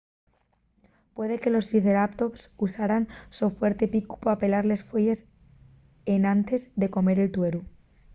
[1.13, 5.19] puede que los triceratops usaran el so fuerte picu pa pelar les fueyes
[6.17, 7.61] enantes de comer el tueru